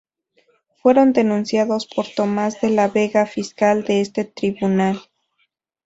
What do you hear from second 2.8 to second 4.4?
Vega, fiscal de este